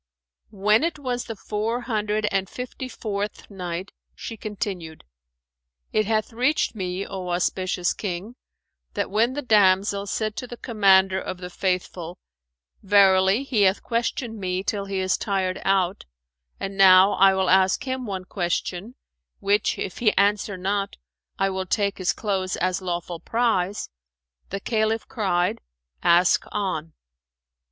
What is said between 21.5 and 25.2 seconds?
will take his clothes as lawful prize," the Caliph